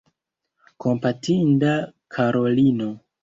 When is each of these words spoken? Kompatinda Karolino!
Kompatinda 0.81 1.71
Karolino! 2.13 2.89